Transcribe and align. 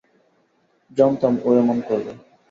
জানতাম 0.91 1.33
ও 1.45 1.59
এমন 1.61 1.77
করবে। 1.87 2.11